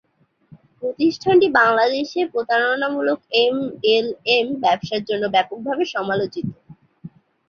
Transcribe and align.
প্রতিষ্ঠানটি 0.79 1.47
বাংলাদেশে 1.59 2.21
প্রতারণামূলক 2.33 3.19
এমএলএম 3.43 4.47
ব্যবসার 4.63 5.01
জন্য 5.09 5.23
ব্যপকভাবে 5.35 5.83
সমালোচিত। 5.93 6.47